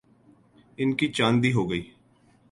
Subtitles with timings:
[0.77, 1.83] ان کی چاندی ہو گئی۔